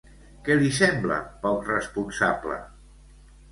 Què 0.45 0.55
li 0.61 0.71
sembla 0.77 1.19
poc 1.45 1.71
responsable? 1.73 2.59